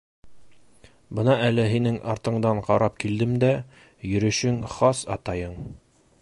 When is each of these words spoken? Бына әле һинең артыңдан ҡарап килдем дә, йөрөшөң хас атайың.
Бына 1.19 1.35
әле 1.49 1.65
һинең 1.73 1.99
артыңдан 2.13 2.63
ҡарап 2.69 2.97
килдем 3.05 3.37
дә, 3.45 3.53
йөрөшөң 4.13 4.59
хас 4.79 5.05
атайың. 5.19 5.55